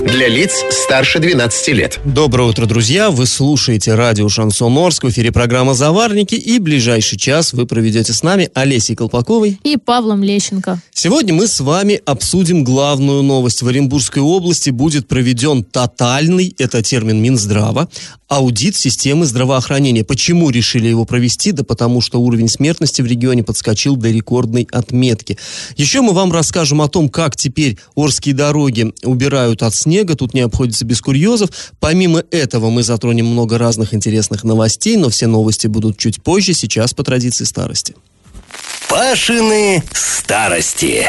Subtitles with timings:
[0.00, 2.00] Для лиц старше 12 лет.
[2.04, 3.10] Доброе утро, друзья!
[3.10, 8.22] Вы слушаете радио «Шансон Орск», в эфире программа «Заварники», и ближайший час вы проведете с
[8.22, 10.80] нами Олесей Колпаковой и Павлом Лещенко.
[10.92, 13.62] Сегодня мы с вами обсудим главную новость.
[13.62, 17.88] В Оренбургской области будет проведен тотальный, это термин Минздрава,
[18.28, 20.04] аудит системы здравоохранения.
[20.04, 21.52] Почему решили его провести?
[21.52, 25.36] Да потому что уровень смертности в регионе подскочил до рекордной отметки.
[25.76, 30.14] Еще мы вам расскажем о том, как теперь Орские дороги убирают от снега.
[30.14, 31.50] Тут не обходится без курьезов.
[31.80, 36.94] Помимо этого мы затронем много разных интересных новостей, но все новости будут чуть позже, сейчас
[36.94, 37.94] по традиции старости.
[38.88, 41.06] Пашины старости.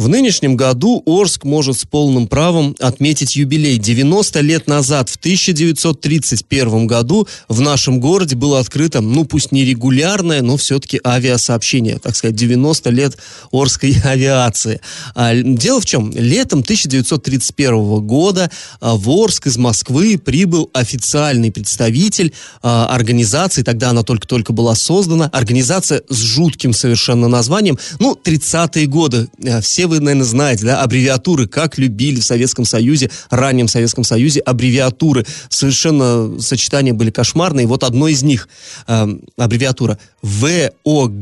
[0.00, 3.76] В нынешнем году Орск может с полным правом отметить юбилей.
[3.76, 10.40] 90 лет назад, в 1931 году, в нашем городе было открыто, ну пусть не регулярное,
[10.40, 11.98] но все-таки авиасообщение.
[11.98, 13.18] Так сказать, 90 лет
[13.52, 14.80] Орской авиации.
[15.14, 16.10] А, дело в чем?
[16.12, 22.32] Летом 1931 года а, в Орск из Москвы прибыл официальный представитель
[22.62, 29.28] а, организации, тогда она только-только была создана, организация с жутким совершенно названием, ну, 30-е годы,
[29.46, 34.40] а, все вы, наверное, знаете, да, аббревиатуры, как любили в Советском Союзе, раннем Советском Союзе,
[34.40, 35.26] аббревиатуры.
[35.48, 37.66] Совершенно сочетания были кошмарные.
[37.66, 38.48] Вот одно из них,
[38.86, 41.20] э, аббревиатура ВОГВФМУВЛ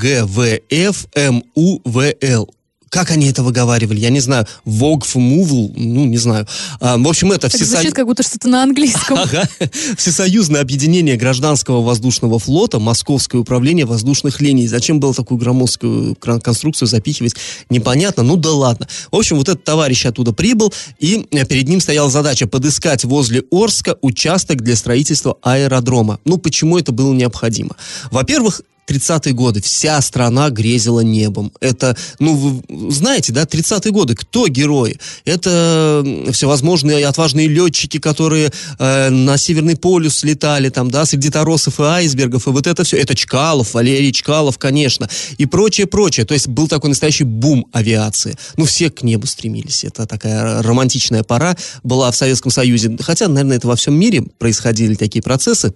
[2.91, 6.47] как они это выговаривали, я не знаю, Вогф, Мувл, ну, не знаю.
[6.81, 7.48] А, в общем, это...
[7.48, 9.19] Так звучит как будто что-то на английском.
[9.28, 9.48] Ага.
[9.97, 14.66] Всесоюзное объединение гражданского воздушного флота, Московское управление воздушных линий.
[14.69, 17.34] Зачем было такую громоздкую конструкцию запихивать,
[17.69, 18.86] непонятно, ну да ладно.
[19.11, 23.42] В общем, вот этот товарищ оттуда прибыл, и э, перед ним стояла задача подыскать возле
[23.50, 26.20] Орска участок для строительства аэродрома.
[26.25, 27.76] Ну, почему это было необходимо?
[28.10, 31.53] Во-первых, 30-е годы вся страна грезила небом.
[31.60, 34.99] Это, ну, вы знаете, да, 30-е годы, кто герои?
[35.25, 41.82] Это всевозможные отважные летчики, которые э, на Северный полюс летали, там, да, среди торосов и
[41.82, 42.97] айсбергов, и вот это все.
[42.97, 46.26] Это Чкалов, Валерий Чкалов, конечно, и прочее, прочее.
[46.26, 48.37] То есть был такой настоящий бум авиации.
[48.56, 49.84] Ну, все к небу стремились.
[49.84, 52.97] Это такая романтичная пора была в Советском Союзе.
[53.00, 55.72] Хотя, наверное, это во всем мире происходили такие процессы.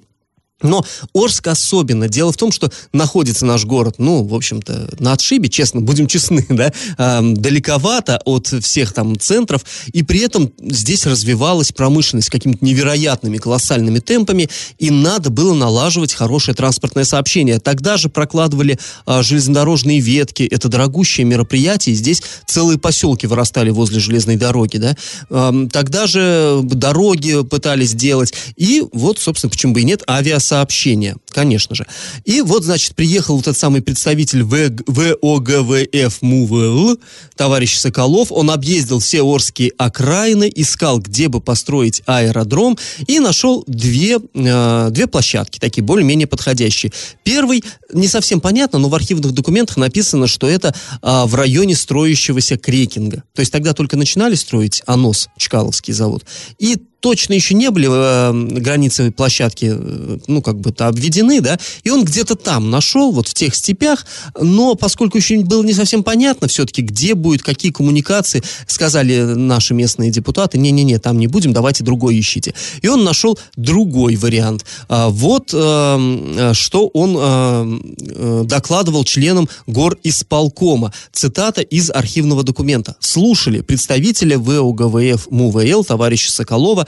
[0.62, 0.84] Но
[1.14, 2.08] Орск особенно.
[2.08, 6.46] Дело в том, что находится наш город, ну, в общем-то, на отшибе, честно, будем честны,
[6.48, 13.38] да, э, далековато от всех там центров, и при этом здесь развивалась промышленность какими-то невероятными,
[13.38, 17.58] колоссальными темпами, и надо было налаживать хорошее транспортное сообщение.
[17.58, 24.36] Тогда же прокладывали э, железнодорожные ветки, это дорогущее мероприятие, здесь целые поселки вырастали возле железной
[24.36, 24.96] дороги, да.
[25.30, 31.16] Э, тогда же дороги пытались делать, и вот, собственно, почему бы и нет, авиасообщение сообщения,
[31.32, 31.86] конечно же.
[32.24, 36.98] И вот, значит, приехал вот этот самый представитель ВОГВФ МУВЛ,
[37.36, 44.18] товарищ Соколов, он объездил все Орские окраины, искал, где бы построить аэродром, и нашел две,
[44.34, 46.92] э, две площадки, такие более-менее подходящие.
[47.24, 52.56] Первый, не совсем понятно, но в архивных документах написано, что это э, в районе строящегося
[52.56, 53.24] Крекинга.
[53.34, 56.24] То есть тогда только начинали строить АНОС, Чкаловский завод.
[56.58, 60.88] И точно еще не были э, границы площадки, э, ну, как бы то
[61.22, 64.06] обведены, да, и он где-то там нашел, вот в тех степях,
[64.38, 70.10] но поскольку еще было не совсем понятно все-таки, где будет, какие коммуникации, сказали наши местные
[70.10, 72.54] депутаты, не-не-не, там не будем, давайте другой ищите.
[72.82, 74.64] И он нашел другой вариант.
[74.88, 80.92] А, вот э, э что он э, докладывал членам гор исполкома.
[81.12, 82.96] Цитата из архивного документа.
[83.00, 86.86] Слушали представителя ВОГВФ МУВЛ товарища Соколова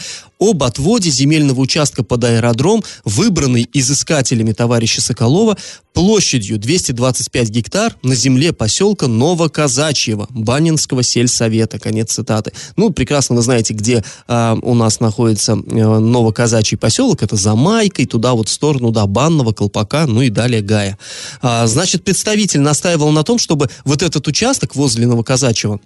[0.50, 5.56] об отводе земельного участка под аэродром, выбранный изыскателями товарища Соколова,
[5.92, 11.78] площадью 225 гектар на земле поселка Новоказачьего, Банинского сельсовета.
[11.78, 12.52] Конец цитаты.
[12.76, 17.22] Ну, прекрасно вы знаете, где э, у нас находится э, Новоказачий поселок.
[17.22, 20.98] Это за Майкой, туда вот в сторону, да, Банного, Колпака, ну и далее Гая.
[21.40, 25.80] А, значит, представитель настаивал на том, чтобы вот этот участок возле Новоказачьего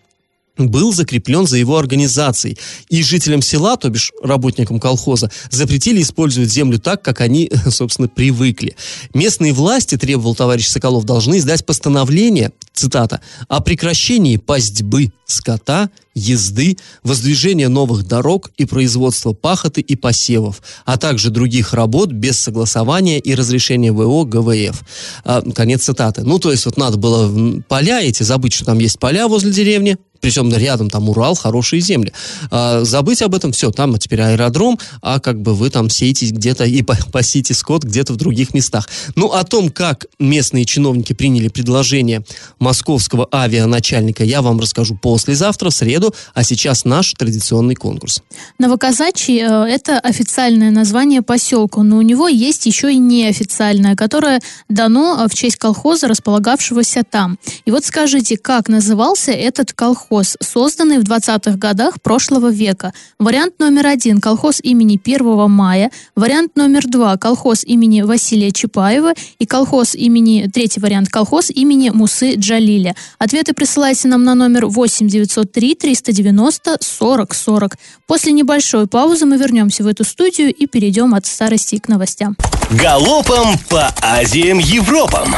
[0.58, 2.58] был закреплен за его организацией.
[2.88, 8.76] И жителям села, то бишь работникам колхоза, запретили использовать землю так, как они, собственно, привыкли.
[9.14, 17.68] Местные власти, требовал товарищ Соколов, должны издать постановление, цитата, о прекращении пастьбы скота, езды, воздвижения
[17.68, 23.92] новых дорог и производства пахоты и посевов, а также других работ без согласования и разрешения
[23.92, 24.82] ВО ГВФ.
[25.24, 26.22] А, конец цитаты.
[26.22, 29.96] Ну, то есть вот надо было поля эти забыть, что там есть поля возле деревни,
[30.20, 32.12] причем рядом там Урал, хорошие земли.
[32.50, 36.64] А, забыть об этом, все, там теперь аэродром, а как бы вы там сеетесь где-то
[36.64, 36.82] и
[37.12, 38.88] пасите скот где-то в других местах.
[39.14, 42.24] Ну, о том, как местные чиновники приняли предложение
[42.58, 48.22] московского авианачальника, я вам расскажу послезавтра, в среду, а сейчас наш традиционный конкурс.
[48.58, 55.26] Новоказачий э,– это официальное название поселка, но у него есть еще и неофициальное, которое дано
[55.28, 57.38] в честь колхоза, располагавшегося там.
[57.64, 62.92] И вот скажите, как назывался этот колхоз, созданный в 20-х годах прошлого века?
[63.18, 69.46] Вариант номер один– колхоз имени 1 мая, вариант номер два– колхоз имени Василия Чапаева и
[69.46, 72.94] колхоз имени, третий вариант– колхоз имени Мусы Джалиля.
[73.18, 77.76] Ответы присылайте нам на номер 8 903 390 40 40.
[78.06, 82.36] После небольшой паузы мы вернемся в эту студию и перейдем от старости к новостям.
[82.70, 85.34] Галопом по Азиям Европам!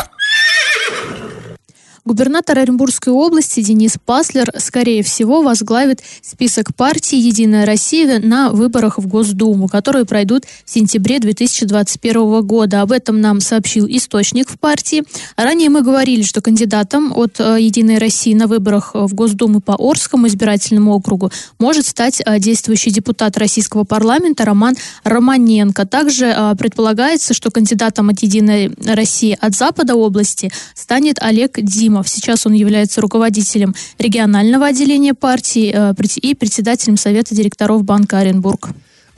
[2.04, 9.06] Губернатор Оренбургской области Денис Паслер, скорее всего, возглавит список партии «Единая Россия» на выборах в
[9.06, 12.80] Госдуму, которые пройдут в сентябре 2021 года.
[12.80, 15.04] Об этом нам сообщил источник в партии.
[15.36, 20.26] Ранее мы говорили, что кандидатом от э, «Единой России» на выборах в Госдуму по Орскому
[20.26, 24.74] избирательному округу может стать э, действующий депутат российского парламента Роман
[25.04, 25.86] Романенко.
[25.86, 32.08] Также э, предполагается, что кандидатом от «Единой России» от Запада области станет Олег Дим Климов.
[32.08, 38.68] Сейчас он является руководителем регионального отделения партии э, и председателем Совета директоров Банка Оренбург.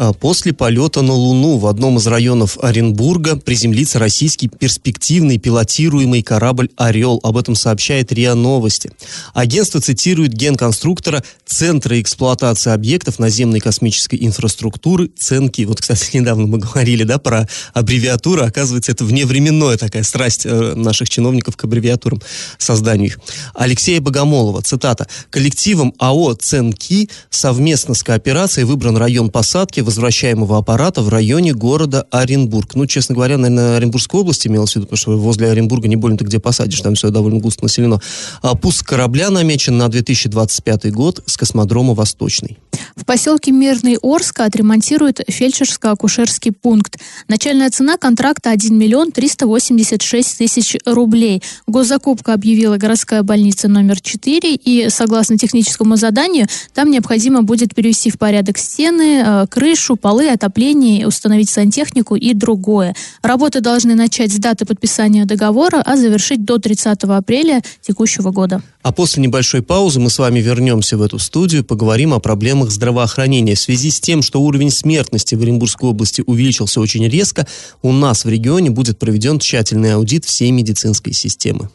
[0.02, 6.70] А после полета на Луну в одном из районов Оренбурга приземлится российский перспективный пилотируемый корабль
[6.76, 7.20] «Орел».
[7.22, 8.90] Об этом сообщает РИА Новости.
[9.32, 15.66] Агентство цитирует генконструктора Центра эксплуатации объектов наземной космической инфраструктуры ЦЕНКИ.
[15.66, 18.42] Вот, кстати, недавно мы говорили да, про аббревиатуры.
[18.42, 22.20] Оказывается, это вневременная такая страсть э, наших чиновников к аббревиатурам,
[22.58, 23.20] созданию их.
[23.54, 25.06] Алексея Богомолова, цитата.
[25.30, 32.74] «Коллективом АО «ЦЕНКИ» совместно с кооперацией выбран район посадки возвращаемого аппарата в районе города Оренбург.
[32.74, 36.24] Ну, честно говоря, наверное, Оренбургской области имелось в виду, потому что возле Оренбурга не больно-то
[36.24, 38.00] где посадишь, там все довольно густо населено.
[38.40, 42.58] А пуск корабля намечен на 2025 год с космодрома «Восточный».
[42.96, 46.98] В поселке Мирный Орска отремонтируют фельдшерско-акушерский пункт.
[47.28, 51.42] Начальная цена контракта 1 миллион 386 тысяч рублей.
[51.66, 58.18] Госзакупка объявила городская больница номер 4, и согласно техническому заданию, там необходимо будет привести в
[58.18, 59.46] порядок стены, э,
[59.82, 62.94] крышу, полы, отопление, установить сантехнику и другое.
[63.22, 68.62] Работы должны начать с даты подписания договора, а завершить до 30 апреля текущего года.
[68.82, 73.54] А после небольшой паузы мы с вами вернемся в эту студию, поговорим о проблемах здравоохранения.
[73.54, 77.46] В связи с тем, что уровень смертности в Оренбургской области увеличился очень резко,
[77.82, 81.70] у нас в регионе будет проведен тщательный аудит всей медицинской системы.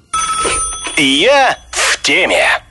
[0.98, 2.67] Я в теме.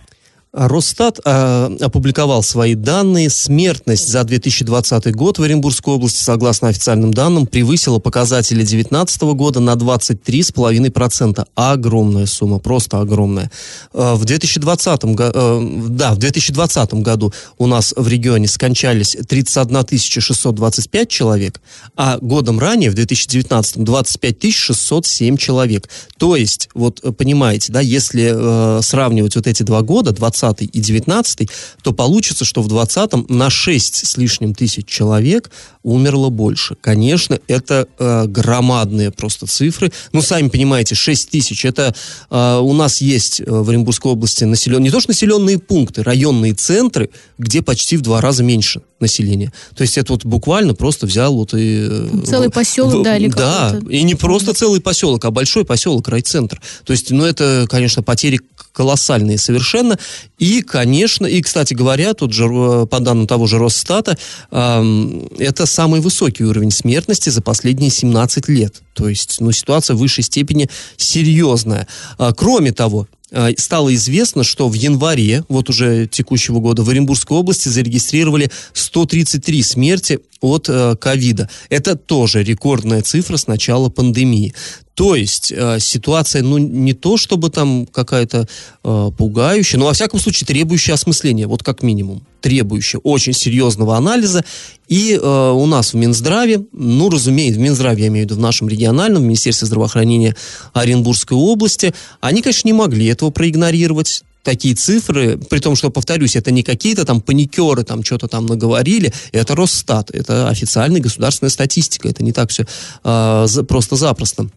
[0.56, 3.28] Росстат э, опубликовал свои данные.
[3.28, 9.74] Смертность за 2020 год в Оренбургской области, согласно официальным данным, превысила показатели 2019 года на
[9.74, 11.46] 23,5%.
[11.54, 13.50] Огромная сумма, просто огромная.
[13.92, 21.08] Э, в 2020, э, да, в 2020 году у нас в регионе скончались 31 625
[21.08, 21.60] человек,
[21.96, 25.90] а годом ранее, в 2019, 25 607 человек.
[26.16, 30.80] То есть, вот понимаете, да, если э, сравнивать вот эти два года, 20 20 и
[30.80, 31.48] 19,
[31.82, 35.50] то получится, что в 20 на 6 с лишним тысяч человек
[35.82, 36.76] умерло больше.
[36.80, 39.92] Конечно, это э, громадные просто цифры.
[40.12, 41.64] Ну, сами понимаете, 6 тысяч.
[41.64, 41.94] Это
[42.30, 44.82] э, у нас есть э, в Оренбургской области населен...
[44.82, 49.52] не то что населенные пункты, районные центры, где почти в два раза меньше населения.
[49.74, 51.86] То есть это вот буквально просто взял вот и...
[51.90, 56.08] Э, целый поселок, в, да, или Да, и не просто целый поселок, а большой поселок,
[56.08, 56.60] райцентр.
[56.84, 58.40] То есть, ну, это, конечно, потери
[58.72, 59.98] колоссальные совершенно.
[60.38, 64.18] И, конечно, и, кстати говоря, тут же, э, по данным того же Росстата,
[64.50, 68.82] э, это самый высокий уровень смертности за последние 17 лет.
[68.94, 71.86] То есть, ну, ситуация в высшей степени серьезная.
[72.18, 73.06] А, кроме того,
[73.56, 80.20] стало известно, что в январе, вот уже текущего года, в Оренбургской области зарегистрировали 133 смерти
[80.40, 81.48] от э, ковида.
[81.68, 84.54] Это тоже рекордная цифра с начала пандемии.
[84.94, 88.48] То есть э, ситуация, ну, не то чтобы там какая-то
[88.84, 94.44] э, пугающая, но, во всяком случае, требующая осмысления, вот как минимум, требующая очень серьезного анализа.
[94.86, 98.42] И э, у нас в Минздраве, ну, разумеется, в Минздраве, я имею в виду в
[98.42, 100.36] нашем региональном, в Министерстве здравоохранения
[100.72, 106.52] Оренбургской области, они, конечно, не могли этого проигнорировать такие цифры, при том, что, повторюсь, это
[106.52, 112.22] не какие-то там паникеры там что-то там наговорили, это Росстат, это официальная государственная статистика, это
[112.22, 112.64] не так все
[113.02, 114.48] э, за, просто-запросто.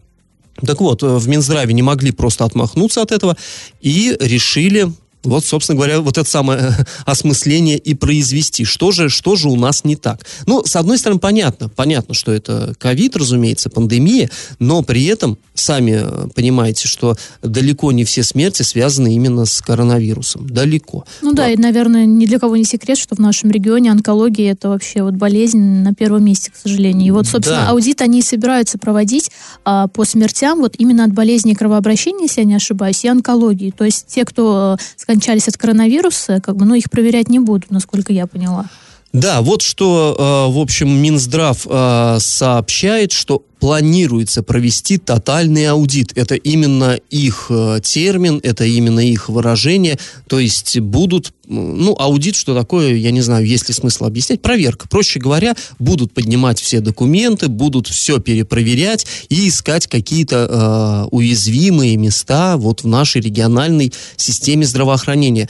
[0.64, 3.36] Так вот, в Минздраве не могли просто отмахнуться от этого
[3.80, 6.74] и решили Вот, собственно говоря, вот это самое
[7.04, 8.64] осмысление и произвести.
[8.64, 10.24] Что же, что же у нас не так?
[10.46, 11.68] Ну, с одной стороны, понятно.
[11.68, 18.04] Понятно, что это ковид, разумеется, пандемия, но при этом, сами э, понимаете, что далеко не
[18.04, 20.48] все смерти связаны именно с коронавирусом.
[20.48, 21.04] Далеко.
[21.22, 24.52] Ну да, да и, наверное, ни для кого не секрет, что в нашем регионе онкология
[24.52, 27.08] это вообще вот болезнь на первом месте, к сожалению.
[27.08, 27.70] И вот, собственно, да.
[27.70, 29.30] аудит они собираются проводить
[29.64, 33.70] а, по смертям вот именно от болезни кровообращения, если я не ошибаюсь, и онкологии.
[33.70, 37.72] То есть те, кто э, скончались от коронавируса, как бы, ну, их проверять не будут,
[37.72, 38.66] насколько я поняла.
[39.12, 46.12] Да, вот что, э, в общем, Минздрав э, сообщает, что планируется провести тотальный аудит.
[46.16, 49.98] Это именно их э, термин, это именно их выражение.
[50.28, 54.42] То есть будут, ну, аудит, что такое, я не знаю, есть ли смысл объяснять.
[54.42, 54.88] Проверка.
[54.88, 62.56] Проще говоря, будут поднимать все документы, будут все перепроверять и искать какие-то э, уязвимые места
[62.56, 65.48] вот в нашей региональной системе здравоохранения.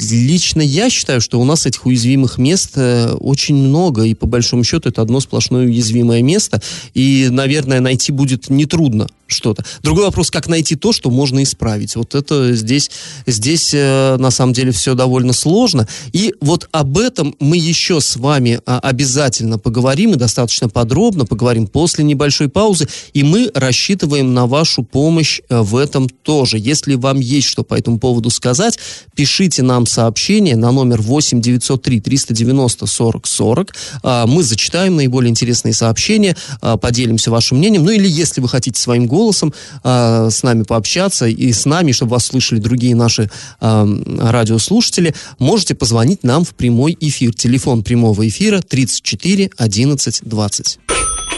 [0.00, 4.64] Лично я считаю, что у нас этих уязвимых мест э, очень много, и по большому
[4.64, 6.60] счету это одно сплошное уязвимое место,
[6.94, 9.64] и, наверное, найти будет нетрудно что-то.
[9.82, 11.96] Другой вопрос, как найти то, что можно исправить.
[11.96, 12.90] Вот это здесь,
[13.26, 15.88] здесь э, на самом деле все довольно сложно.
[16.12, 21.66] И вот об этом мы еще с вами а, обязательно поговорим, и достаточно подробно поговорим
[21.66, 26.58] после небольшой паузы, и мы рассчитываем на вашу помощь э, в этом тоже.
[26.58, 28.78] Если вам есть что по этому поводу сказать,
[29.14, 33.74] пишите нам сообщение на номер 8 903 390 40 40.
[34.26, 37.84] Мы зачитаем наиболее интересные сообщения, а, поделимся вашим мнением.
[37.84, 39.19] Ну или если вы хотите своим голосом
[39.82, 43.86] а, с нами пообщаться и с нами, чтобы вас слышали другие наши а,
[44.18, 47.34] радиослушатели, можете позвонить нам в прямой эфир.
[47.34, 50.78] Телефон прямого эфира 34 11 20.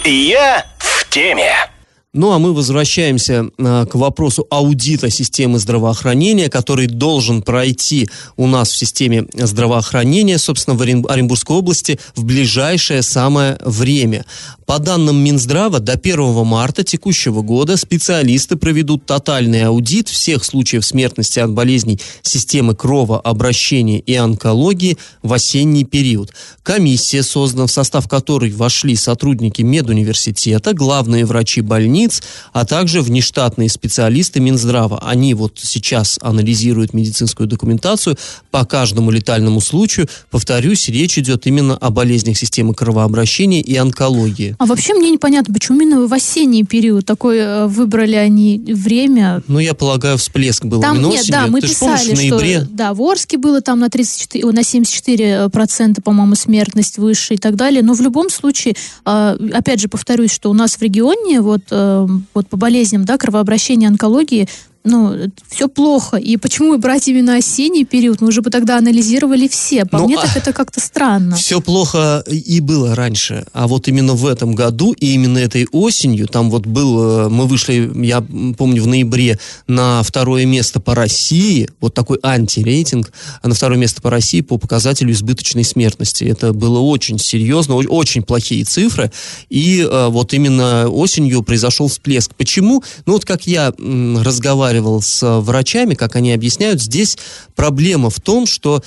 [0.05, 1.72] Я в теме.
[2.15, 8.71] Ну а мы возвращаемся э, к вопросу аудита системы здравоохранения, который должен пройти у нас
[8.71, 14.27] в системе здравоохранения, собственно, в Оренбургской области в ближайшее самое время.
[14.67, 21.41] По данным Минздрава, до 1 марта текущего года специалисты проведут тотальный аудит всех случаев смертности
[21.41, 26.33] от болезней системы кровообращения и онкологии в осенний период.
[26.63, 31.61] Комиссия создана, в состав которой вошли сотрудники медуниверситета, главные врачи
[32.03, 34.99] больниц, а также внештатные специалисты Минздрава.
[35.03, 38.17] Они вот сейчас анализируют медицинскую документацию
[38.51, 40.09] по каждому летальному случаю.
[40.31, 44.57] Повторюсь, речь идет именно о болезнях системы кровообращения и онкологии.
[44.59, 49.43] А вообще мне непонятно, почему именно в осенний период такой э, выбрали они время.
[49.49, 51.33] Ну, я полагаю, всплеск был там, нет, осенью.
[51.33, 52.61] да, мы Ты писали, помнишь, в ноябре...
[52.61, 57.39] что да, в Орске было там на 34, на 74 процента, по-моему, смертность выше и
[57.39, 57.83] так далее.
[57.83, 61.92] Но в любом случае, э, опять же, повторюсь, что у нас в регионе вот, э,
[62.35, 64.49] вот по болезням, да, кровообращения, онкологии
[64.85, 66.17] ну, все плохо.
[66.17, 68.21] И почему брать именно осенний период?
[68.21, 69.85] Мы уже бы тогда анализировали все.
[69.85, 71.37] По ну, мне, а так это как-то странно.
[71.37, 73.47] Все плохо и было раньше.
[73.53, 77.47] А вот именно в этом году и именно этой осенью, там вот был, э, мы
[77.47, 78.25] вышли, я
[78.59, 84.03] помню, в ноябре на второе место по России, вот такой антирейтинг, а на второе место
[84.03, 86.25] по России по показателю избыточной смертности.
[86.25, 89.13] Это было очень серьезно, очень плохие цифры.
[89.49, 92.35] И э, вот именно осенью произошел всплеск.
[92.35, 92.83] Почему?
[93.07, 97.19] Ну вот как я разговаривал разговаривал с э, врачами, как они объясняют, здесь
[97.55, 98.83] проблема в том, что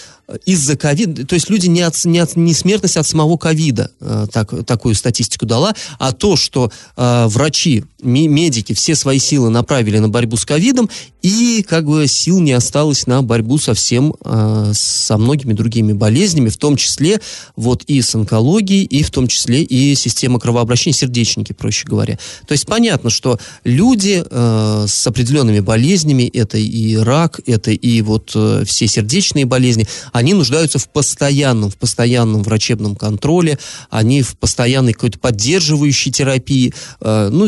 [0.45, 4.27] из-за ковида, то есть люди не, от, не, от, не смертность от самого ковида э,
[4.31, 10.09] так, такую статистику дала, а то, что э, врачи, медики все свои силы направили на
[10.09, 10.89] борьбу с ковидом,
[11.21, 16.57] и как бы сил не осталось на борьбу совсем э, со многими другими болезнями, в
[16.57, 17.19] том числе
[17.55, 22.19] вот и с онкологией, и в том числе и система кровообращения, сердечники, проще говоря.
[22.47, 28.31] То есть понятно, что люди э, с определенными болезнями, это и рак, это и вот
[28.35, 33.57] э, все сердечные болезни, они нуждаются в постоянном, в постоянном врачебном контроле,
[33.89, 36.73] они в постоянной какой-то поддерживающей терапии.
[37.01, 37.47] Э, ну,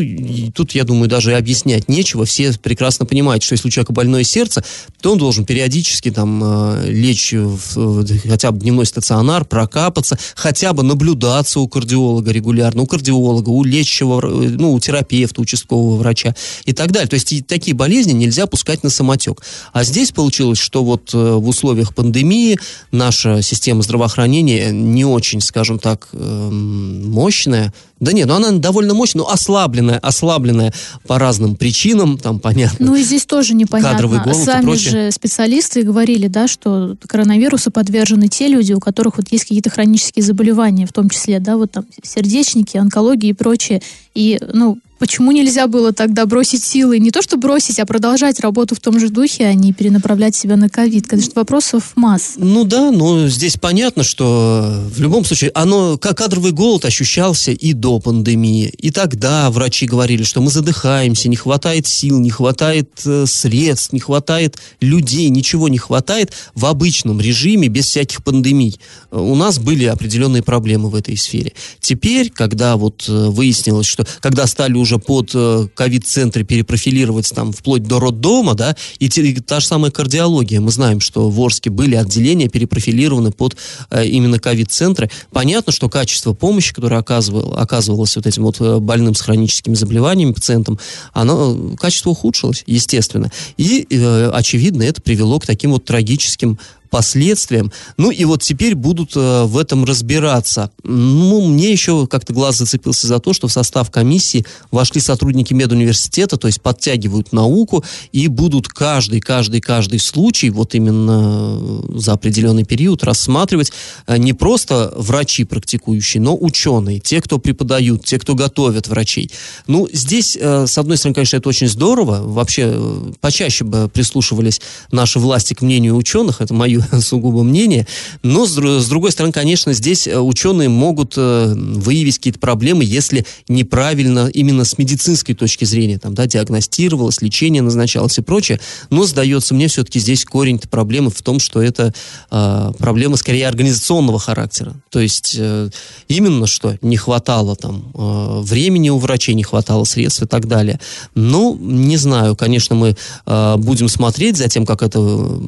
[0.52, 2.26] тут, я думаю, даже объяснять нечего.
[2.26, 4.64] Все прекрасно понимают, что если у человека больное сердце,
[5.02, 10.84] то он должен периодически там э, лечь в, хотя бы дневной стационар, прокапаться, хотя бы
[10.84, 16.36] наблюдаться у кардиолога регулярно, у кардиолога, у лечащего, ну, у терапевта, участкового врача
[16.66, 17.10] и так далее.
[17.10, 19.42] То есть и такие болезни нельзя пускать на самотек.
[19.74, 22.58] А здесь получилось, что вот э, в условиях пандемии
[22.92, 27.74] наша система здравоохранения не очень, скажем так, эм, мощная.
[28.00, 30.74] Да нет, ну она довольно мощная, но ослабленная, ослабленная
[31.08, 32.86] по разным причинам, там понятно.
[32.86, 33.92] Ну и здесь тоже непонятно.
[33.92, 34.92] Кадровый голод Сами и прочее.
[34.92, 40.24] же специалисты говорили, да, что коронавирусу подвержены те люди, у которых вот есть какие-то хронические
[40.24, 43.82] заболевания, в том числе, да, вот там сердечники, онкология и прочее.
[44.18, 46.98] И, ну, почему нельзя было тогда бросить силы?
[46.98, 50.56] Не то, что бросить, а продолжать работу в том же духе, а не перенаправлять себя
[50.56, 51.08] на ковид.
[51.08, 52.34] Конечно, вопросов масс.
[52.38, 57.74] Ну да, но здесь понятно, что в любом случае, оно, как кадровый голод ощущался и
[57.74, 58.74] до пандемии.
[58.78, 64.00] И тогда врачи говорили, что мы задыхаемся, не хватает сил, не хватает э, средств, не
[64.00, 68.80] хватает людей, ничего не хватает в обычном режиме без всяких пандемий.
[69.12, 71.54] У нас были определенные проблемы в этой сфере.
[71.80, 77.84] Теперь, когда вот э, выяснилось, что когда стали уже под э, ковид-центры перепрофилировать там вплоть
[77.84, 81.96] до роддома, да, и, те, та же самая кардиология, мы знаем, что в Орске были
[81.96, 83.58] отделения перепрофилированы под
[83.90, 85.10] э, именно ковид-центры.
[85.32, 90.32] Понятно, что качество помощи, которое оказывал, оказывалось вот этим вот э, больным с хроническими заболеваниями,
[90.32, 90.80] пациентам,
[91.14, 93.32] оно, качество ухудшилось, естественно.
[93.58, 97.72] И, э, очевидно, это привело к таким вот трагическим последствиям.
[97.98, 100.72] Ну и вот теперь будут э, в этом разбираться.
[100.84, 106.38] Ну, мне еще как-то глаз зацепился за то, что в состав комиссии вошли сотрудники медуниверситета,
[106.38, 112.64] то есть подтягивают науку и будут каждый, каждый, каждый случай, вот именно э, за определенный
[112.64, 113.72] период рассматривать
[114.08, 119.32] э, не просто врачи практикующие, но ученые, те, кто преподают, те, кто готовят врачей.
[119.68, 122.22] Ну, здесь, с одной стороны, конечно, это очень здорово.
[122.24, 122.80] Вообще,
[123.20, 127.88] почаще бы прислушивались наши власти к мнению ученых, это мое сугубо мнение.
[128.24, 134.30] Но, с, другой стороны, конечно, здесь э, ученые могут э, выявить какие-то проблемы, если неправильно
[134.34, 138.60] именно с медицинской точки зрения там, да, диагностировалось, лечение назначалось и прочее.
[138.90, 141.94] Но, сдается мне, все-таки здесь корень проблемы в том, что это
[142.32, 144.76] э, проблема скорее организационного характера.
[144.90, 145.70] То есть э,
[146.08, 150.80] именно что не хватало там э, времени у врачей, не хватало средств и так далее.
[151.16, 155.00] Ну, не знаю, конечно, мы э, будем смотреть за тем, как это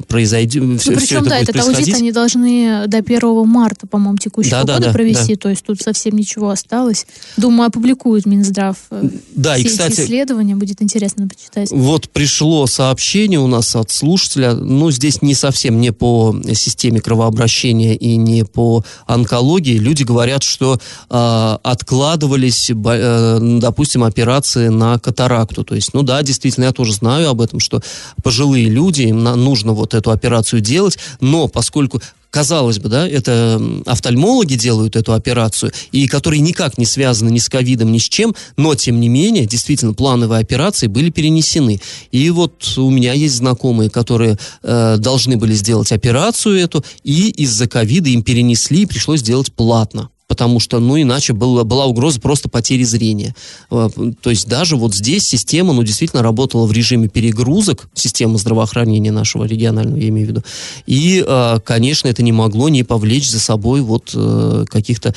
[0.08, 0.62] произойдет.
[0.62, 4.86] Ну, все, причем, да, этот аудит они должны до 1 марта, по-моему, текущего да, года
[4.86, 5.40] да, провести, да.
[5.40, 7.06] то есть тут совсем ничего осталось.
[7.36, 11.70] Думаю, опубликует Минздрав э, да, все и, кстати, эти исследования, будет интересно почитать.
[11.70, 17.94] Вот пришло сообщение у нас от слушателя, ну, здесь не совсем не по системе кровообращения
[17.94, 19.78] и не по онкологии.
[19.78, 25.64] Люди говорят, что э, откладывались, э, допустим, операции на катаракту.
[25.64, 27.80] То есть, ну да, действительно, я тоже знаю об этом, что
[28.22, 33.60] пожилые люди, им на, нужно вот эту операцию делать, но поскольку казалось бы, да, это
[33.86, 38.34] офтальмологи делают эту операцию, и которые никак не связаны ни с ковидом, ни с чем,
[38.56, 41.80] но, тем не менее, действительно, плановые операции были перенесены.
[42.12, 47.66] И вот у меня есть знакомые, которые э, должны были сделать операцию эту, и из-за
[47.66, 52.48] ковида им перенесли, и пришлось делать платно потому что, ну, иначе была, была угроза просто
[52.48, 53.34] потери зрения.
[53.72, 53.88] Э,
[54.22, 59.42] то есть даже вот здесь система, ну, действительно работала в режиме перегрузок, система здравоохранения нашего
[59.42, 60.44] регионального, я имею в виду.
[60.86, 65.14] И, э, конечно, это не могло не повлечь за собой вот э, каких-то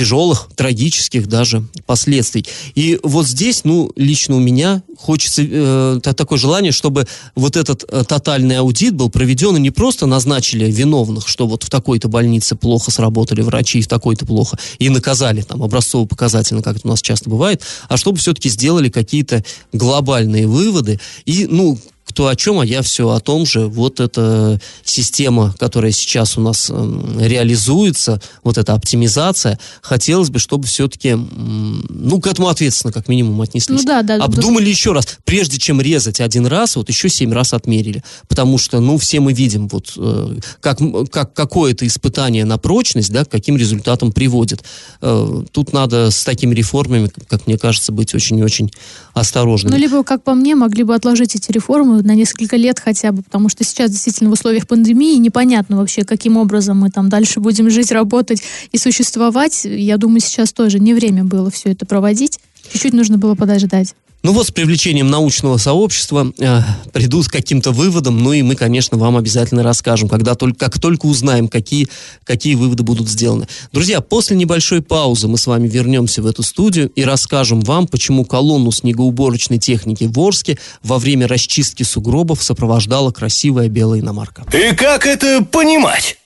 [0.00, 2.46] тяжелых, трагических даже последствий.
[2.74, 8.02] И вот здесь, ну, лично у меня хочется э, такое желание, чтобы вот этот э,
[8.08, 12.90] тотальный аудит был проведен и не просто назначили виновных, что вот в такой-то больнице плохо
[12.90, 17.60] сработали врачи, в такой-то плохо, и наказали там образцово-показательно, как это у нас часто бывает,
[17.90, 21.78] а чтобы все-таки сделали какие-то глобальные выводы и, ну,
[22.10, 23.68] кто о чем, а я все о том же.
[23.68, 30.66] Вот эта система, которая сейчас у нас э, реализуется, вот эта оптимизация, хотелось бы, чтобы
[30.66, 33.78] все-таки, ну, к этому ответственно, как минимум, отнеслись.
[33.78, 34.70] Ну, да, да, Обдумали да.
[34.70, 35.06] еще раз.
[35.24, 38.02] Прежде чем резать один раз, вот еще семь раз отмерили.
[38.26, 40.80] Потому что, ну, все мы видим, вот, э, как,
[41.12, 44.64] как какое-то испытание на прочность, да, к каким результатам приводит.
[45.00, 48.72] Э, тут надо с такими реформами, как мне кажется, быть очень и очень
[49.14, 49.72] осторожными.
[49.72, 53.22] Ну, либо, как по мне, могли бы отложить эти реформы на несколько лет хотя бы,
[53.22, 57.70] потому что сейчас действительно в условиях пандемии непонятно вообще, каким образом мы там дальше будем
[57.70, 59.64] жить, работать и существовать.
[59.64, 62.40] Я думаю, сейчас тоже не время было все это проводить.
[62.72, 63.94] Чуть-чуть нужно было подождать.
[64.22, 66.60] Ну вот с привлечением научного сообщества э,
[66.92, 71.06] придут к каким-то выводам, ну и мы, конечно, вам обязательно расскажем, когда только, как только
[71.06, 71.88] узнаем, какие,
[72.24, 73.48] какие выводы будут сделаны.
[73.72, 78.26] Друзья, после небольшой паузы мы с вами вернемся в эту студию и расскажем вам, почему
[78.26, 84.44] колонну снегоуборочной техники в Орске во время расчистки сугробов сопровождала красивая белая иномарка.
[84.52, 86.19] И как это понимать?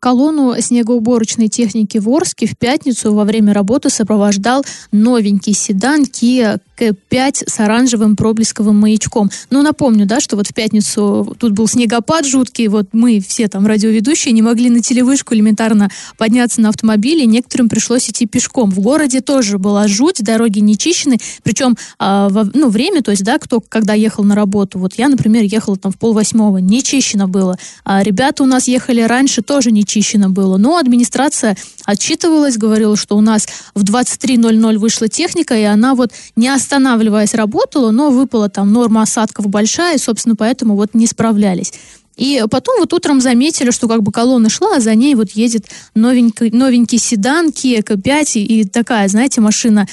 [0.00, 7.44] Колонну снегоуборочной техники в Орске в пятницу во время работы сопровождал новенький седан Kia К5
[7.48, 9.30] с оранжевым проблесковым маячком.
[9.50, 13.66] Ну, напомню, да, что вот в пятницу тут был снегопад жуткий, вот мы все там
[13.66, 18.70] радиоведущие не могли на телевышку элементарно подняться на автомобиле, некоторым пришлось идти пешком.
[18.70, 23.24] В городе тоже была жуть, дороги не чищены, причем а, во, ну, время, то есть,
[23.24, 24.78] да, кто когда ехал на работу.
[24.78, 27.58] Вот я, например, ехала там в полвосьмого, не чищено было.
[27.84, 30.56] А ребята у нас ехали раньше, тоже не чищено было.
[30.56, 36.48] Но администрация отчитывалась, говорила, что у нас в 23.00 вышла техника, и она вот не
[36.68, 41.72] останавливаясь работала, но выпала там норма осадков большая, и, собственно, поэтому вот не справлялись.
[42.16, 45.66] И потом вот утром заметили, что как бы колонна шла, а за ней вот едет
[45.94, 49.86] новенький, новенький седан Kia K5 и, и такая, знаете, машина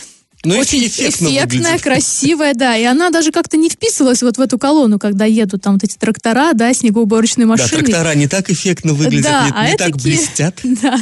[0.43, 1.81] ну, очень эффектно эффектная, выглядит.
[1.81, 2.75] красивая, да.
[2.77, 5.97] И она даже как-то не вписывалась вот в эту колонну, когда едут там вот эти
[5.97, 7.83] трактора, да, снегоуборочные Да, машины.
[7.83, 10.59] трактора не так эффектно выглядят, Да, не, а не так блестят.
[10.63, 10.99] Да.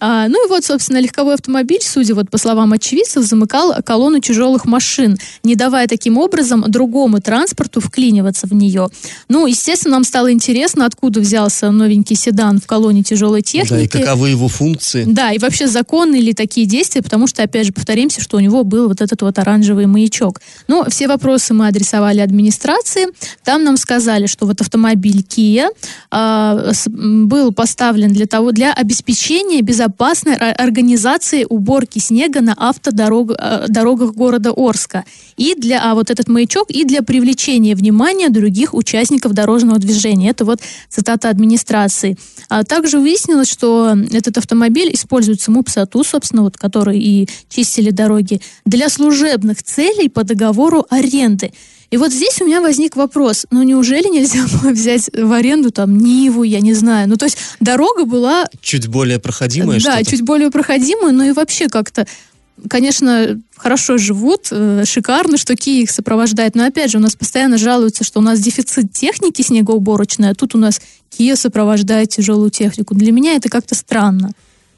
[0.00, 4.64] А, ну и вот, собственно, легковой автомобиль, судя вот по словам очевидцев, замыкал колонну тяжелых
[4.66, 8.88] машин, не давая таким образом другому транспорту вклиниваться в нее.
[9.28, 13.98] Ну, естественно, нам стало интересно, откуда взялся новенький седан в колонне тяжелой Да, и техники.
[13.98, 15.04] каковы его функции.
[15.06, 18.64] Да, и вообще законны ли такие действия, потому что, опять же, повторимся, что у него
[18.64, 20.40] был вот этот вот оранжевый маячок.
[20.68, 23.06] Но все вопросы мы адресовали администрации.
[23.44, 25.68] Там нам сказали, что вот автомобиль Kia
[26.12, 34.12] м, был поставлен для того, для обеспечения безопасной ор- организации уборки снега на автодорогах дорогах
[34.14, 35.04] города Орска.
[35.36, 40.30] И для, а вот этот маячок, и для привлечения внимания других участников дорожного движения.
[40.30, 42.16] Это вот цитата администрации.
[42.48, 48.88] А также выяснилось, что этот автомобиль используется МУПСАТУ, собственно, вот, который и чистили дороги, для
[48.88, 51.52] служебных целей по договору аренды.
[51.90, 55.96] И вот здесь у меня возник вопрос, ну неужели нельзя было взять в аренду там
[55.98, 57.08] Ниву, я не знаю.
[57.08, 60.10] Ну то есть дорога была Чуть более проходимое да, что-то.
[60.10, 62.06] чуть более проходимую, но и вообще как-то,
[62.68, 66.54] конечно, хорошо живут, э, шикарно, что Киев их сопровождает.
[66.54, 70.54] Но опять же, у нас постоянно жалуются, что у нас дефицит техники снегоуборочной, а тут
[70.54, 70.80] у нас
[71.16, 72.94] Киев сопровождает тяжелую технику.
[72.94, 74.32] Для меня это как-то странно.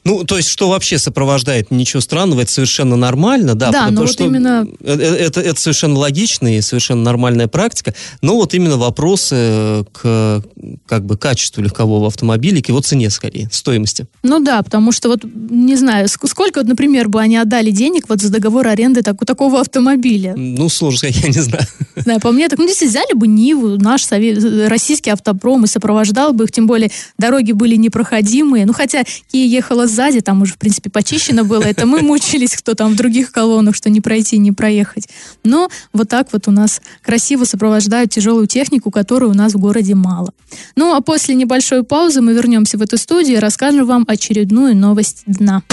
[0.09, 3.71] Ну, то есть, что вообще сопровождает, ничего странного, это совершенно нормально, да.
[3.71, 7.93] Да, но вот что именно- э- э- Это, это совершенно логично и совершенно нормальная практика,
[8.21, 10.43] но вот именно вопросы к
[10.87, 14.07] как бы качеству легкового автомобиля, к его цене скорее, стоимости.
[14.23, 18.05] Ну да, потому что вот, не знаю, ск- сколько, вот, например, бы они отдали денег
[18.09, 20.33] вот за договор аренды так, такого автомобиля?
[20.35, 21.65] Ну, сложно сказать, я не знаю.
[21.95, 26.33] Знаю, по мне, так, ну, если взяли бы Ниву, наш сове- российский автопром, и сопровождал
[26.33, 28.65] бы их, тем более дороги были непроходимые.
[28.65, 31.63] Ну, хотя Кия ехала сзади, там уже, в принципе, почищено было.
[31.63, 35.09] Это мы мучились, кто там в других колоннах, что не пройти, не проехать.
[35.43, 39.95] Но вот так вот у нас красиво сопровождают тяжелую технику, которой у нас в городе
[39.95, 40.31] мало.
[40.77, 45.23] Ну, а после небольшой паузы мы вернемся в эту студию и расскажем вам очередную новость
[45.25, 45.63] дна.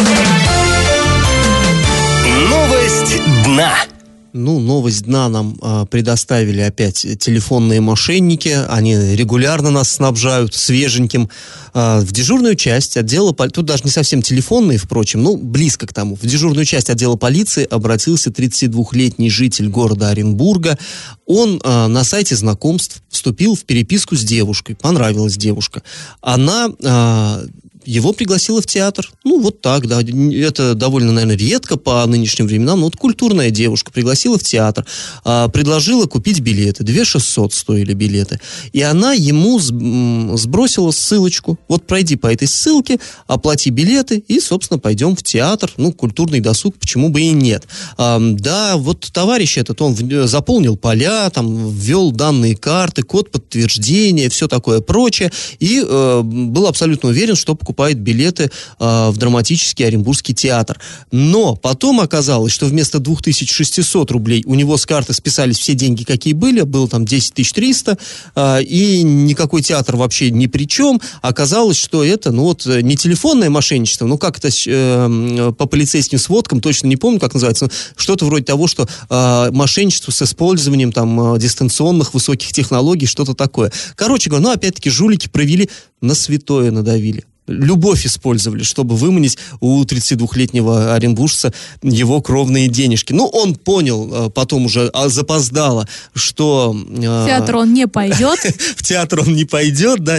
[2.51, 3.96] Новость дна.
[4.37, 8.55] Ну, новость дна нам а, предоставили опять телефонные мошенники.
[8.69, 11.31] Они регулярно нас снабжают свеженьким.
[11.73, 13.33] А, в дежурную часть отдела...
[13.33, 16.17] Тут даже не совсем телефонные, впрочем, ну, близко к тому.
[16.17, 20.79] В дежурную часть отдела полиции обратился 32-летний житель города Оренбурга.
[21.25, 24.77] Он а, на сайте знакомств вступил в переписку с девушкой.
[24.77, 25.83] Понравилась девушка.
[26.21, 26.69] Она...
[26.85, 27.43] а,
[27.87, 29.11] его пригласила в театр.
[29.25, 30.01] Ну, вот так, да.
[30.03, 32.81] Это довольно, наверное, редко по нынешним временам.
[32.81, 34.85] Но вот культурная девушка пригласила в театр,
[35.25, 36.85] а, предложила купить билеты.
[36.85, 38.41] 2 600 стоили билеты.
[38.73, 41.59] И она ему сбросила ссылочку.
[41.69, 45.73] Вот пройди по этой ссылке, оплати билеты и, собственно, пойдем в театр.
[45.77, 47.65] Ну, культурный досуг, почему бы и нет.
[47.97, 49.97] Ам, да, вот товарищ этот, он
[50.27, 55.31] заполнил поля, там, ввел данные карты, код подтверждения, все такое прочее.
[55.61, 60.79] И э, был абсолютно уверен, что покупает билеты э, в драматический Оренбургский театр.
[61.13, 66.33] Но потом оказалось, что вместо 2600 рублей у него с карты списались все деньги, какие
[66.33, 67.99] были, было там 10 300,
[68.35, 71.01] э, и никакой театр вообще ни при чем.
[71.23, 76.61] Оказалось, что это, ну вот, не телефонное мошенничество, ну как это э, по полицейским сводкам,
[76.61, 81.39] точно не помню, как называется, но что-то вроде того, что э, мошенничество с использованием там
[81.39, 83.73] дистанционных высоких технологий, что-то такое.
[83.95, 85.69] Короче говоря, ну опять-таки жулики провели,
[86.01, 87.25] на святое надавили.
[87.47, 93.13] Любовь использовали, чтобы выманить у 32-летнего оренбуржца его кровные денежки.
[93.13, 96.77] Ну, он понял э, потом уже а, запоздало, что...
[96.89, 98.39] э, В театр он не пойдет.
[98.77, 100.19] в театр он не пойдет, да,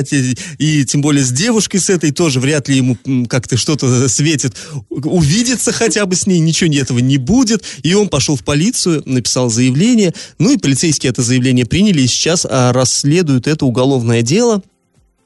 [0.57, 4.55] и тем более с девушкой с этой тоже вряд ли ему как-то что-то светит.
[4.89, 7.63] Увидеться хотя бы с ней, ничего не- этого не будет.
[7.83, 10.13] И он пошел в полицию, написал заявление.
[10.39, 14.61] Ну и полицейские это заявление приняли, и сейчас а, расследуют это уголовное дело.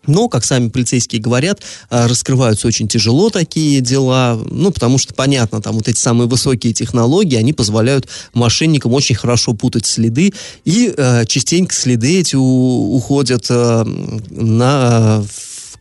[0.08, 5.62] Но, как сами полицейские говорят, а, раскрываются очень тяжело такие дела, ну, потому что, понятно,
[5.62, 10.34] там вот эти самые высокие технологии, они позволяют мошенникам очень хорошо путать следы,
[10.66, 13.84] и э, частенько следы эти у, уходят э,
[14.30, 15.24] на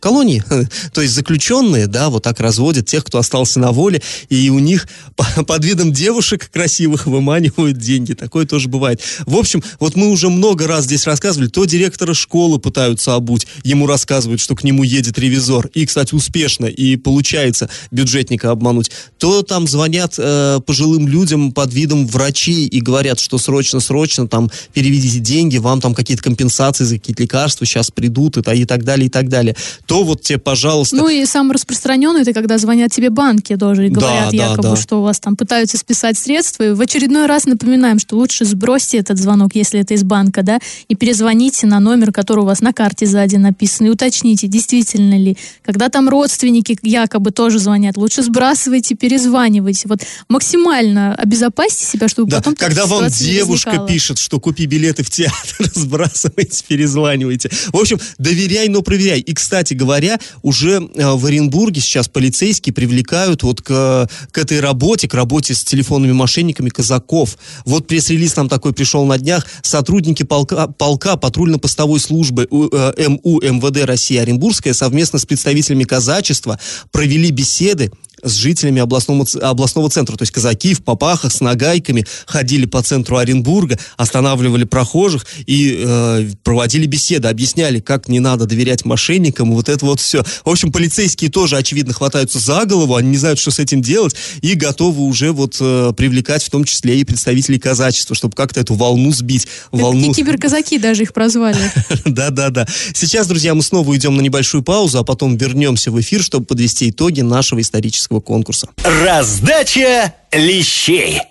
[0.01, 0.43] колонии.
[0.93, 4.87] То есть заключенные, да, вот так разводят тех, кто остался на воле, и у них
[5.47, 8.13] под видом девушек красивых выманивают деньги.
[8.13, 9.01] Такое тоже бывает.
[9.25, 13.87] В общем, вот мы уже много раз здесь рассказывали, то директора школы пытаются обуть, ему
[13.87, 19.67] рассказывают, что к нему едет ревизор, и, кстати, успешно, и получается бюджетника обмануть, то там
[19.67, 25.79] звонят э, пожилым людям под видом врачей и говорят, что срочно-срочно там переведите деньги, вам
[25.79, 29.55] там какие-то компенсации за какие-то лекарства сейчас придут, и, и так далее, и так далее
[29.91, 30.95] то вот тебе, пожалуйста...
[30.95, 34.75] Ну и самый распространенный, это когда звонят тебе банки тоже и говорят да, якобы, да.
[34.77, 36.63] что у вас там пытаются списать средства.
[36.63, 40.59] И в очередной раз напоминаем, что лучше сбросьте этот звонок, если это из банка, да,
[40.87, 45.37] и перезвоните на номер, который у вас на карте сзади написан, и уточните, действительно ли.
[45.61, 49.89] Когда там родственники якобы тоже звонят, лучше сбрасывайте, перезванивайте.
[49.89, 49.99] Вот
[50.29, 52.55] максимально обезопасьте себя, чтобы да, потом...
[52.55, 57.49] Когда вам девушка пишет, что купи билеты в театр, сбрасывайте, перезванивайте.
[57.73, 59.19] В общем, доверяй, но проверяй.
[59.19, 65.07] И, кстати говоря, уже э, в Оренбурге сейчас полицейские привлекают вот к, к этой работе,
[65.07, 67.37] к работе с телефонными мошенниками казаков.
[67.65, 69.47] Вот пресс-релиз нам такой пришел на днях.
[69.63, 76.59] Сотрудники полка, полка патрульно-постовой службы э, МУ МВД России Оренбургская совместно с представителями казачества
[76.91, 77.91] провели беседы
[78.23, 80.15] с жителями областного, областного центра.
[80.17, 86.29] То есть казаки в попахах с нагайками ходили по центру Оренбурга, останавливали прохожих и э,
[86.43, 90.23] проводили беседы, объясняли, как не надо доверять мошенникам, вот это вот все.
[90.45, 94.15] В общем, полицейские тоже, очевидно, хватаются за голову, они не знают, что с этим делать,
[94.41, 98.73] и готовы уже вот э, привлекать в том числе и представителей казачества, чтобы как-то эту
[98.75, 99.47] волну сбить.
[99.71, 100.13] Волну...
[100.13, 101.57] киберказаки даже их прозвали.
[102.05, 102.67] Да-да-да.
[102.93, 106.89] Сейчас, друзья, мы снова уйдем на небольшую паузу, а потом вернемся в эфир, чтобы подвести
[106.89, 108.67] итоги нашего исторического конкурса.
[108.83, 111.21] Раздача лещей.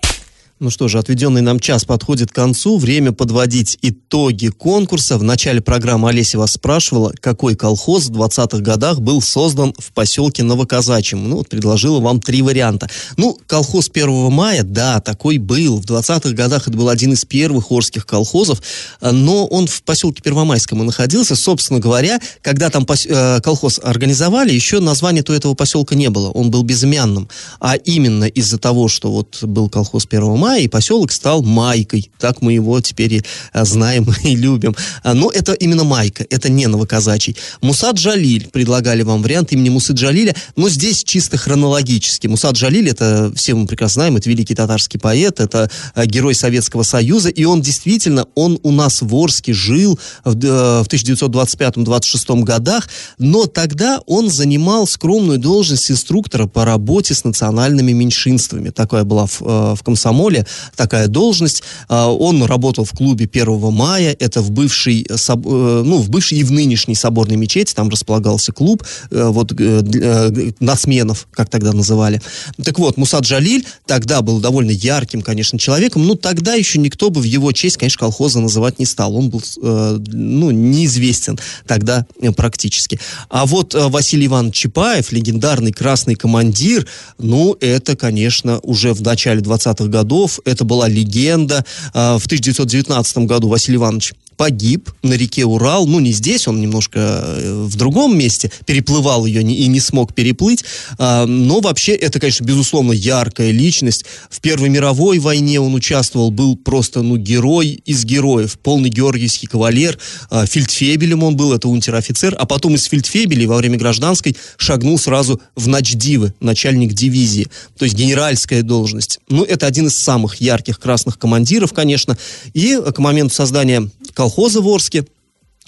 [0.61, 2.77] Ну что же, отведенный нам час подходит к концу.
[2.77, 5.17] Время подводить итоги конкурса.
[5.17, 10.43] В начале программы Олеся вас спрашивала, какой колхоз в 20-х годах был создан в поселке
[10.43, 11.27] Новоказачьем.
[11.27, 12.91] Ну, вот предложила вам три варианта.
[13.17, 15.81] Ну, колхоз 1 мая, да, такой был.
[15.81, 18.61] В 20-х годах это был один из первых орских колхозов,
[19.01, 21.35] но он в поселке Первомайском и находился.
[21.35, 23.07] Собственно говоря, когда там пос...
[23.09, 26.29] Э, колхоз организовали, еще названия то этого поселка не было.
[26.29, 27.29] Он был безымянным.
[27.59, 32.09] А именно из-за того, что вот был колхоз 1 мая, и поселок стал Майкой.
[32.19, 34.75] Так мы его теперь и а, знаем и любим.
[35.03, 37.35] А, но это именно Майка, это не Новоказачий.
[37.61, 42.27] Мусад Джалиль, предлагали вам вариант имени Мусы Джалиля, но здесь чисто хронологически.
[42.27, 46.83] Мусад Джалиль, это все мы прекрасно знаем, это великий татарский поэт, это а, герой Советского
[46.83, 53.45] Союза, и он действительно, он у нас в Орске жил в, в 1925-26 годах, но
[53.45, 58.69] тогда он занимал скромную должность инструктора по работе с национальными меньшинствами.
[58.69, 60.40] Такая была в, в комсомоле
[60.75, 61.63] такая должность.
[61.89, 66.43] А, он работал в клубе 1 мая, это в бывшей, э, ну, в бывшей и
[66.43, 72.21] в нынешней соборной мечети, там располагался клуб, э, вот, э, нацменов, как тогда называли.
[72.63, 77.21] Так вот, Мусад Джалиль тогда был довольно ярким, конечно, человеком, но тогда еще никто бы
[77.21, 79.15] в его честь, конечно, колхоза называть не стал.
[79.15, 82.99] Он был, ну, неизвестен тогда практически.
[83.29, 89.85] А вот Василий Иванович Чапаев, легендарный красный командир, ну, это, конечно, уже в начале 20-х
[89.85, 91.65] годов это была легенда.
[91.93, 95.87] А, в 1919 году Василий Иванович погиб на реке Урал.
[95.87, 100.63] Ну, не здесь, он немножко э, в другом месте переплывал ее и не смог переплыть.
[100.97, 104.05] А, но вообще это, конечно, безусловно, яркая личность.
[104.29, 108.57] В Первой мировой войне он участвовал, был просто, ну, герой из героев.
[108.59, 109.97] Полный георгиевский кавалер.
[110.29, 112.35] А, фельдфебелем он был, это унтер-офицер.
[112.37, 117.47] А потом из фельдфебелей во время гражданской шагнул сразу в начдивы, начальник дивизии.
[117.77, 119.19] То есть генеральская должность.
[119.29, 122.17] Ну, это один из самых ярких красных командиров, конечно.
[122.53, 125.05] И к моменту создания колхоза в Орске.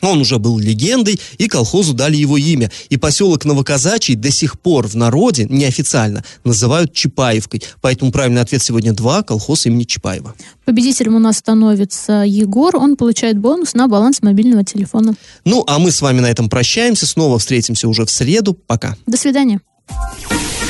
[0.02, 2.70] Он уже был легендой, и колхозу дали его имя.
[2.90, 7.64] И поселок Новоказачий до сих пор в народе, неофициально, называют Чапаевкой.
[7.82, 10.36] Поэтому правильный ответ сегодня два, колхоз имени Чапаева.
[10.66, 12.76] Победителем у нас становится Егор.
[12.76, 15.16] Он получает бонус на баланс мобильного телефона.
[15.46, 17.08] Ну, а мы с вами на этом прощаемся.
[17.08, 18.54] Снова встретимся уже в среду.
[18.54, 18.98] Пока.
[19.08, 19.62] До свидания.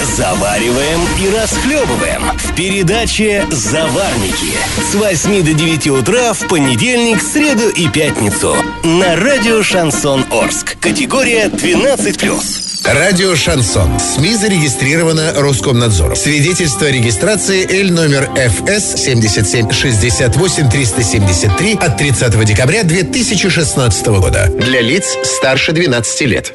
[0.03, 4.53] Завариваем и расхлебываем в передаче «Заварники»
[4.91, 10.77] с 8 до 9 утра в понедельник, среду и пятницу на радио «Шансон Орск».
[10.79, 12.73] Категория 12+.
[12.85, 13.97] Радио «Шансон».
[13.99, 16.17] СМИ зарегистрировано Роскомнадзором.
[16.17, 24.51] Свидетельство о регистрации Л номер ФС 77 68 373 от 30 декабря 2016 года.
[24.59, 26.51] Для лиц старше 12 лет.